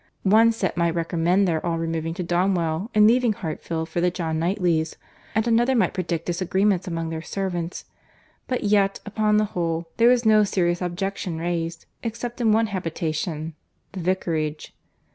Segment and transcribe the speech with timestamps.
[0.23, 4.39] One set might recommend their all removing to Donwell, and leaving Hartfield for the John
[4.39, 4.95] Knightleys;
[5.35, 7.85] and another might predict disagreements among their servants;
[8.47, 13.53] but yet, upon the whole, there was no serious objection raised, except in one habitation,
[13.91, 14.73] the Vicarage.